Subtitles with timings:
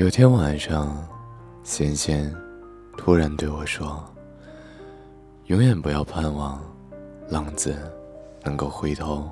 [0.00, 1.06] 有天晚上，
[1.62, 2.34] 贤贤
[2.96, 4.02] 突然对我说
[5.48, 6.58] ：“永远不要盼望
[7.28, 7.76] 浪子
[8.42, 9.28] 能够回头。”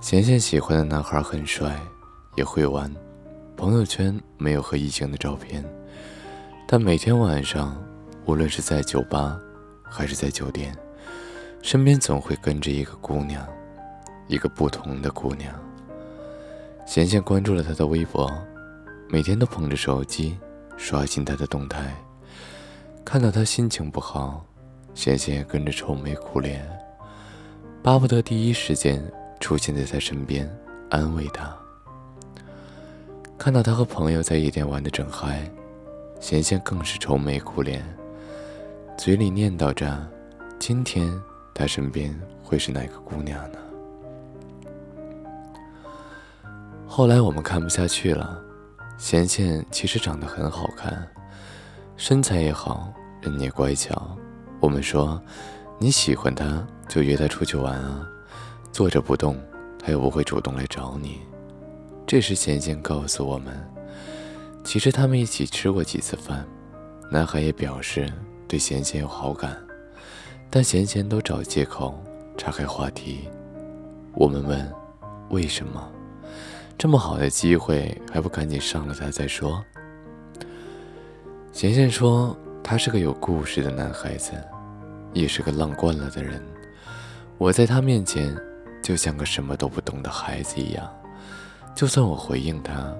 [0.00, 1.78] 贤贤喜欢的男孩很帅，
[2.34, 2.90] 也会玩，
[3.58, 5.62] 朋友圈没有和异性的照片，
[6.66, 7.76] 但每天晚上，
[8.24, 9.38] 无论是在酒吧
[9.82, 10.74] 还是在酒店，
[11.60, 13.46] 身边总会跟着一个姑娘，
[14.28, 15.54] 一个不同的姑娘。
[16.86, 18.32] 贤贤关注了他的微博。
[19.12, 20.38] 每天都捧着手机
[20.78, 21.94] 刷新他的动态，
[23.04, 24.42] 看到他心情不好，
[24.94, 26.66] 贤贤也跟着愁眉苦脸，
[27.82, 29.04] 巴不得第一时间
[29.38, 30.50] 出现在他身边
[30.88, 31.54] 安慰他。
[33.36, 35.46] 看到他和朋友在夜店玩的正嗨，
[36.18, 37.84] 贤贤更是愁眉苦脸，
[38.96, 40.10] 嘴里念叨着
[40.58, 41.12] ：“今天
[41.52, 43.58] 他身边会是哪个姑娘呢？”
[46.88, 48.42] 后来我们看不下去了。
[48.98, 51.06] 贤贤其实长得很好看，
[51.96, 54.16] 身材也好，人也乖巧。
[54.60, 55.20] 我们说，
[55.78, 58.06] 你喜欢他就约他出去玩啊，
[58.70, 59.36] 坐着不动，
[59.78, 61.20] 他又不会主动来找你。
[62.06, 63.60] 这时贤贤告诉我们，
[64.62, 66.46] 其实他们一起吃过几次饭，
[67.10, 68.10] 男孩也表示
[68.46, 69.56] 对贤贤有好感，
[70.48, 72.00] 但贤贤都找借口
[72.38, 73.28] 岔开话题。
[74.14, 74.72] 我们问，
[75.30, 75.90] 为什么？
[76.82, 79.64] 这么好的机会，还不赶紧上了他再说？
[81.52, 84.32] 贤贤说，他是个有故事的男孩子，
[85.12, 86.42] 也是个浪惯了的人。
[87.38, 88.36] 我在他面前，
[88.82, 90.92] 就像个什么都不懂的孩子一样。
[91.72, 92.92] 就算我回应他，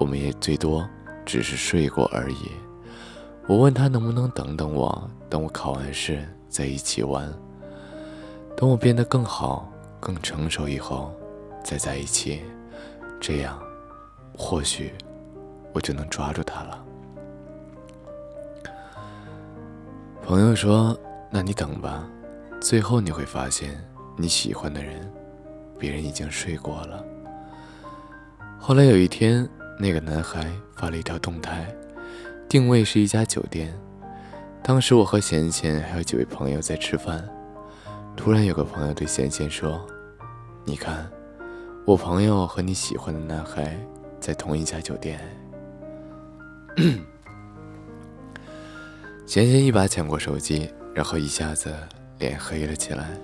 [0.00, 0.88] 我们也最多
[1.26, 2.52] 只是睡过而已。
[3.48, 7.30] 我问他能不能等等我，等我考完试再一起玩，
[8.56, 11.14] 等我变得更好、更成熟以后，
[11.62, 12.40] 再在一起。
[13.22, 13.56] 这样，
[14.36, 14.92] 或许
[15.72, 16.84] 我就能抓住他了。
[20.20, 20.98] 朋友说
[21.30, 22.04] ：“那你等吧，
[22.60, 23.80] 最后你会发现
[24.16, 25.08] 你喜欢的人，
[25.78, 27.04] 别人已经睡过了。”
[28.58, 31.72] 后来有一天，那个男孩发了一条动态，
[32.48, 33.72] 定位是一家酒店。
[34.64, 37.24] 当时我和贤贤还有几位朋友在吃饭，
[38.16, 39.80] 突然有个朋友对贤贤说
[40.66, 41.08] ：“你看。”
[41.84, 43.76] 我朋友和你喜欢的男孩
[44.20, 45.18] 在同一家酒店。
[49.26, 51.74] 贤贤一把抢过手机，然后一下子
[52.20, 53.18] 脸黑了起来。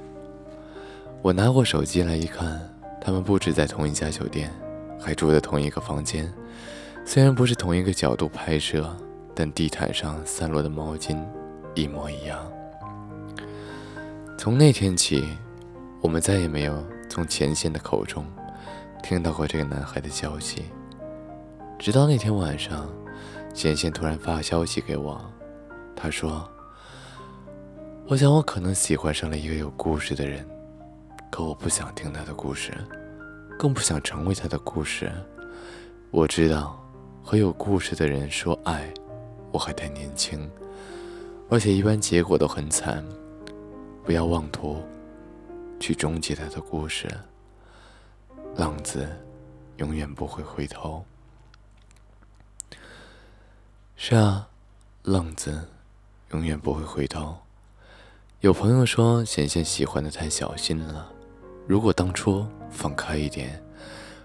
[1.23, 2.61] 我拿过手机来一看，
[3.01, 4.53] 他们不止在同一家酒店，
[4.99, 6.29] 还住在同一个房间。
[7.05, 8.93] 虽然不是同一个角度拍摄，
[9.37, 11.17] 但地毯上散落的毛巾
[11.77, 12.45] 一模一样。
[14.37, 15.25] 从那天起，
[16.01, 18.27] 我们再也没有从前线的口中。
[19.03, 20.65] 听到过这个男孩的消息，
[21.79, 22.87] 直到那天晚上，
[23.55, 25.19] 贤贤突然发消息给我，
[25.97, 26.47] 他说
[28.07, 30.47] ：“我想我可能喜欢上了一个有故事的人，
[31.31, 32.73] 可我不想听他的故事，
[33.59, 35.11] 更不想成为他的故事。
[36.11, 36.79] 我知道，
[37.23, 38.93] 和有故事的人说爱，
[39.53, 40.51] 我还太年轻，
[41.49, 43.03] 而且一般结果都很惨。
[44.05, 44.83] 不要妄图
[45.79, 47.09] 去终结他的故事。”
[48.59, 49.09] 浪子
[49.77, 51.05] 永远不会回头。
[53.95, 54.49] 是啊，
[55.05, 55.69] 浪子
[56.33, 57.37] 永远不会回头。
[58.41, 61.09] 有朋友说，贤贤喜欢的太小心了。
[61.69, 63.63] 如果当初放开一点，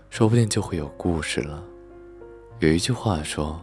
[0.09, 1.63] 说不定就会有故事了。
[2.57, 3.61] 有一句话说：“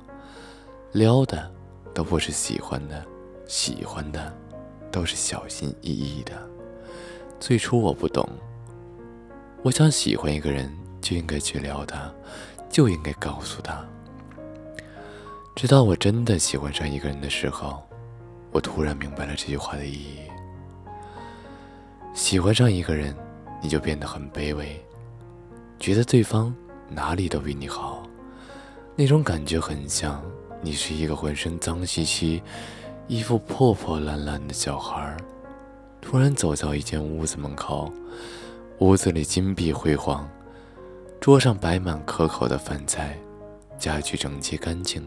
[0.94, 1.50] 撩的
[1.92, 3.04] 都不是喜欢的，
[3.44, 4.32] 喜欢的
[4.92, 6.48] 都是小心翼翼的。”
[7.40, 8.24] 最初我不懂。
[9.62, 12.10] 我想喜欢一个人，就应该去撩他，
[12.70, 13.84] 就应该告诉他。
[15.54, 17.82] 直到我真的喜欢上一个人的时候，
[18.52, 20.20] 我突然明白了这句话的意义。
[22.14, 23.14] 喜欢上一个人，
[23.62, 24.82] 你就变得很卑微，
[25.78, 26.54] 觉得对方
[26.88, 28.02] 哪里都比你好，
[28.96, 30.22] 那种感觉很像
[30.62, 32.42] 你是一个浑身脏兮兮、
[33.08, 35.14] 衣服破破烂烂的小孩，
[36.00, 37.92] 突然走到一间屋子门口。
[38.80, 40.26] 屋子里金碧辉煌，
[41.20, 43.14] 桌上摆满可口的饭菜，
[43.78, 45.06] 家具整洁干净。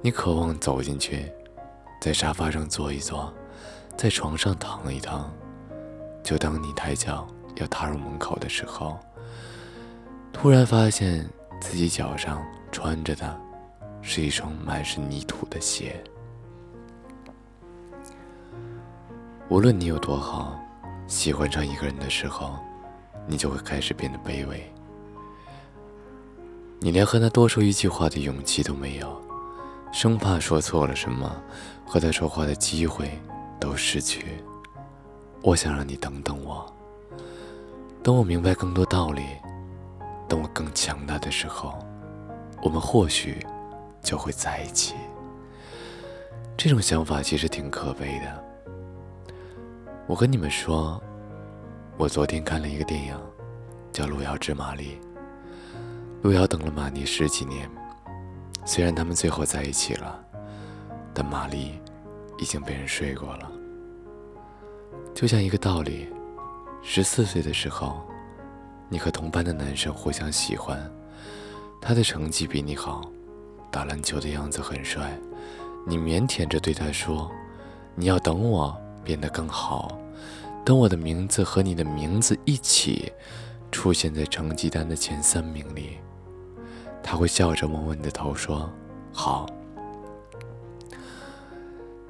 [0.00, 1.32] 你渴望走进去，
[2.00, 3.34] 在沙发上坐一坐，
[3.96, 5.28] 在床上躺一躺。
[6.22, 9.00] 就当你抬脚要踏入门口的时候，
[10.32, 11.28] 突然发现
[11.60, 12.40] 自己脚上
[12.70, 13.36] 穿着的
[14.00, 16.00] 是一双满是泥土的鞋。
[19.48, 20.63] 无论你有多好。
[21.14, 22.58] 喜欢上一个人的时候，
[23.24, 24.68] 你就会开始变得卑微。
[26.80, 29.22] 你连和他多说一句话的勇气都没有，
[29.92, 31.40] 生怕说错了什么，
[31.86, 33.08] 和他说话的机会
[33.60, 34.42] 都失去。
[35.40, 36.66] 我想让你等等我，
[38.02, 39.22] 等我明白更多道理，
[40.28, 41.78] 等我更强大的时候，
[42.60, 43.38] 我们或许
[44.02, 44.94] 就会在一起。
[46.56, 48.43] 这种想法其实挺可悲的。
[50.06, 51.02] 我跟你们说，
[51.96, 53.18] 我昨天看了一个电影，
[53.90, 55.00] 叫《路遥知马力》。
[56.22, 57.66] 路遥等了马尼十几年，
[58.66, 60.22] 虽然他们最后在一起了，
[61.14, 61.80] 但马丽
[62.38, 63.50] 已经被人睡过了。
[65.14, 66.06] 就像一个道理，
[66.82, 68.02] 十四岁的时候，
[68.90, 70.78] 你和同班的男生互相喜欢，
[71.80, 73.10] 他的成绩比你好，
[73.70, 75.18] 打篮球的样子很帅，
[75.86, 77.30] 你腼腆着对他说
[77.96, 79.98] ：“你要等我变得更好，
[80.64, 83.12] 等我的名字和你的名字一起
[83.70, 85.98] 出现在成绩单的前三名里。”
[87.02, 88.70] 他会笑着摸摸你的头，说
[89.12, 89.46] ：“好。”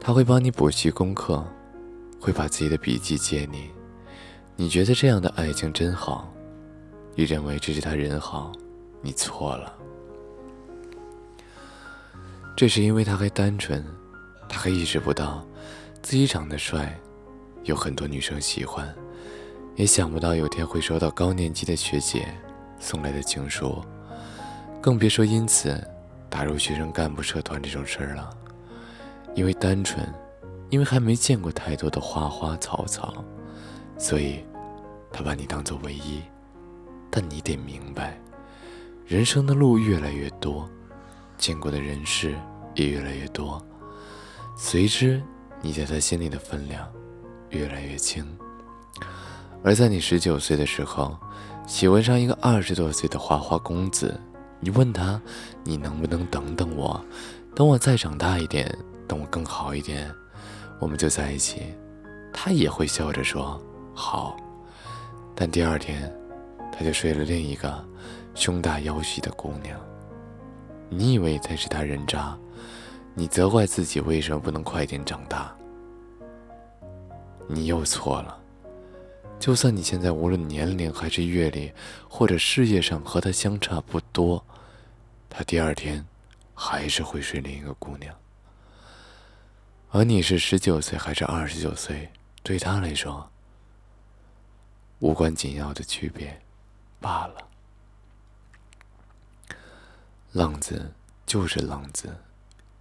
[0.00, 1.44] 他会帮你补习功课，
[2.20, 3.70] 会把自己的笔记借你。
[4.54, 6.32] 你觉得这样的爱情真好？
[7.16, 8.52] 你认为这是他人好？
[9.00, 9.74] 你错了。
[12.56, 13.84] 这是因为他还单纯，
[14.48, 15.44] 他还意识不到
[16.04, 17.00] 自己长得帅，
[17.62, 18.94] 有很多女生喜欢，
[19.74, 22.28] 也想不到有天会收到高年级的学姐
[22.78, 23.82] 送来的情书。
[24.82, 25.82] 更别说因此
[26.28, 28.28] 打入学生干部社团这种事儿了，
[29.34, 30.06] 因为单纯，
[30.68, 33.24] 因为还没见过太多的花花草草，
[33.96, 34.44] 所以
[35.10, 36.20] 他把你当做唯一。
[37.10, 38.20] 但你得明白，
[39.06, 40.68] 人生的路越来越多，
[41.38, 42.34] 见过的人事
[42.74, 43.58] 也越来越多，
[44.54, 45.22] 随之
[45.64, 46.86] 你在他心里的分量
[47.48, 48.22] 越来越轻。
[49.62, 51.16] 而在你十九岁的时候，
[51.66, 54.20] 喜欢上一个二十多岁的花花公子。
[54.60, 55.18] 你问他，
[55.62, 57.02] 你能不能等等我，
[57.54, 58.70] 等我再长大一点，
[59.08, 60.14] 等我更好一点，
[60.78, 61.62] 我们就在一起。
[62.30, 63.58] 他也会笑着说
[63.94, 64.36] 好，
[65.34, 66.12] 但第二天，
[66.70, 67.82] 他就睡了另一个
[68.34, 69.80] 胸大腰细的姑娘。
[70.90, 72.38] 你以为才是他人渣，
[73.14, 75.54] 你责怪自己为什么不能快点长大，
[77.46, 78.40] 你又错了。
[79.38, 81.72] 就算你现在无论年龄还是阅历，
[82.08, 84.44] 或者事业上和他相差不多。
[85.28, 86.04] 他第二天
[86.54, 88.14] 还是会睡另一个姑娘，
[89.90, 92.08] 而你是十九岁还是二十九岁，
[92.42, 93.28] 对他来说
[95.00, 96.40] 无关紧要的区别
[97.00, 97.48] 罢了。
[100.32, 100.92] 浪子
[101.26, 102.16] 就是浪子，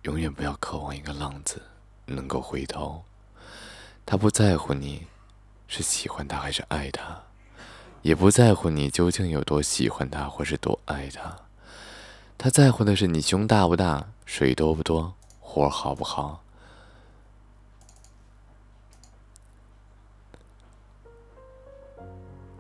[0.04, 1.62] 永远不要渴望一个浪子
[2.06, 3.02] 能够回头。
[4.06, 5.08] 他不在乎你
[5.68, 7.24] 是喜欢他还是爱他，
[8.02, 11.34] 也不在乎你究竟有多喜欢他或是多爱他。
[12.38, 16.44] 他在乎的是你胸大不大，水多不多，活好不好。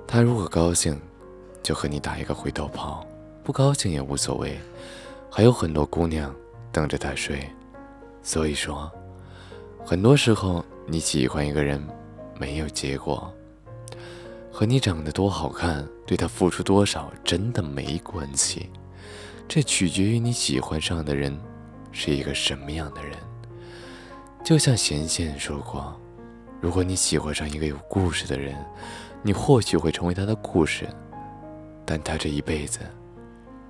[0.07, 0.98] 他如果高兴，
[1.62, 3.06] 就和你打一个回头炮；
[3.44, 4.57] 不高兴也无所谓，
[5.30, 6.34] 还有很多姑娘
[6.74, 7.50] 等着他睡。
[8.22, 8.92] 所以说，
[9.86, 11.81] 很多时候你喜欢一个人，
[12.38, 13.34] 没有结果，
[14.52, 18.70] 和你长得多好看，对他付出多少，真的没关系。
[19.48, 21.38] 这取决于你喜欢上的人
[21.92, 23.15] 是一个什么样的人。
[24.44, 25.98] 就像贤贤说过，
[26.60, 28.56] 如果你喜欢上一个有故事的人，
[29.22, 30.88] 你或许会成为他的故事，
[31.86, 32.80] 但他这一辈子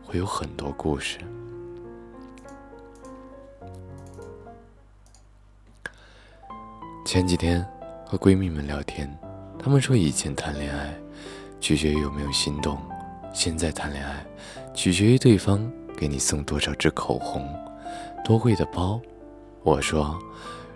[0.03, 1.17] 会有很多故事。
[7.13, 7.63] 前几天
[8.03, 9.07] 和闺蜜们聊天，
[9.59, 10.91] 她们说以前谈恋爱
[11.61, 12.75] 取决于有没有心动。
[13.31, 14.25] 现在谈恋爱，
[14.73, 17.47] 取决于对方给你送多少支口红，
[18.25, 18.99] 多贵的包。
[19.61, 20.17] 我说，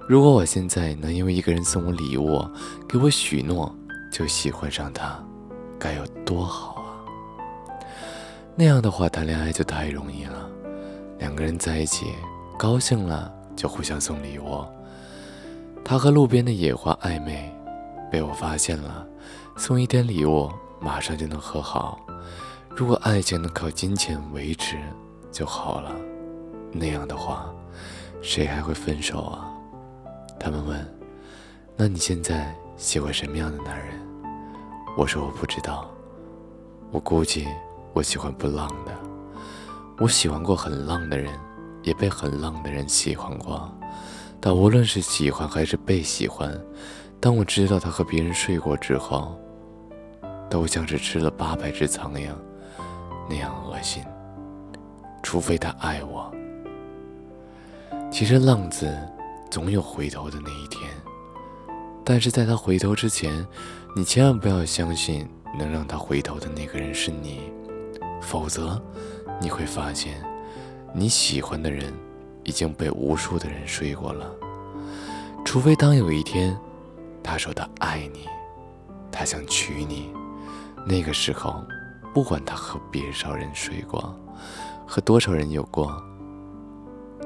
[0.08, 2.48] 如果我现在能因为一个人送我礼物，
[2.88, 3.76] 给我许诺，
[4.12, 5.20] 就喜欢上他，
[5.80, 7.02] 该有多好啊！
[8.56, 10.48] 那样的话，谈恋爱就太容易了。
[11.18, 12.06] 两个人在一起，
[12.60, 14.64] 高兴了就互相送礼物。
[15.90, 17.50] 他和路边的野花暧昧，
[18.12, 19.08] 被我发现了，
[19.56, 20.52] 送一点礼物，
[20.82, 21.98] 马上就能和好。
[22.76, 24.76] 如果爱情能靠金钱维持
[25.32, 25.96] 就好了，
[26.74, 27.50] 那样的话，
[28.22, 29.50] 谁还会分手啊？
[30.38, 30.86] 他们问
[31.78, 33.98] ：“那你现在喜欢什么样的男人？”
[34.98, 35.90] 我说：“我不知道，
[36.92, 37.48] 我估计
[37.94, 38.92] 我喜欢不浪的。
[40.00, 41.34] 我喜欢过很浪的人，
[41.82, 43.74] 也被很浪的人喜欢过。
[44.40, 46.60] 但无论是喜欢还是被喜欢，
[47.20, 49.36] 当我知道他和别人睡过之后，
[50.50, 52.30] 都像是吃了八百只苍蝇。”
[53.30, 54.04] 那样恶心。
[55.22, 56.32] 除非他爱我。
[58.10, 58.98] 其实浪子
[59.52, 60.90] 总有回头的那一天，
[62.06, 63.46] 但是在他回头之前，
[63.94, 65.28] 你千万不要相信
[65.60, 67.52] 能让他回头的那个人是你，
[68.22, 68.82] 否则
[69.42, 70.24] 你会发现，
[70.94, 71.94] 你喜欢的人
[72.48, 74.34] 已经被无数的人睡过了。
[75.46, 76.58] 除非当有一天，
[77.22, 78.26] 他说他爱你，
[79.12, 80.10] 他想娶你，
[80.86, 81.62] 那个时候，
[82.14, 84.18] 不管他和别少人睡过，
[84.88, 86.02] 和多少人有过。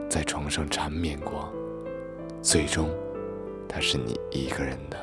[0.10, 1.48] 在床上缠绵过，
[2.42, 2.90] 最终，
[3.70, 4.98] 他是你一个人的。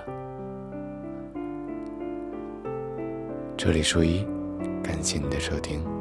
[3.56, 4.26] 这里数一，
[4.82, 5.97] 感谢你的收听。